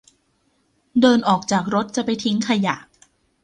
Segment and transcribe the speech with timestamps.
[1.01, 2.75] เดินออกจากรถจะไปทิ้งขยะ